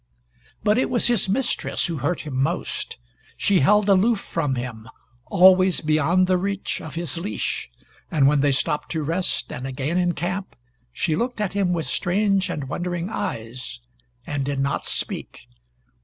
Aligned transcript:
But 0.63 0.79
it 0.79 0.89
was 0.89 1.05
his 1.05 1.29
mistress 1.29 1.85
who 1.85 1.97
hurt 1.97 2.21
him 2.21 2.35
most. 2.35 2.97
She 3.37 3.59
held 3.59 3.87
aloof 3.87 4.19
from 4.19 4.55
him, 4.55 4.87
always 5.27 5.79
beyond 5.79 6.25
they 6.25 6.37
reach 6.37 6.81
of 6.81 6.95
his 6.95 7.19
leash; 7.19 7.69
and 8.09 8.25
when 8.25 8.39
they 8.39 8.51
stopped 8.51 8.89
to 8.93 9.03
rest, 9.03 9.51
and 9.53 9.67
again 9.67 9.99
in 9.99 10.13
camp, 10.13 10.55
she 10.91 11.15
looked 11.15 11.39
at 11.39 11.53
him 11.53 11.71
with 11.71 11.85
strange 11.85 12.49
and 12.49 12.67
wondering 12.67 13.11
eyes, 13.11 13.79
and 14.25 14.43
did 14.43 14.59
not 14.59 14.85
speak. 14.85 15.47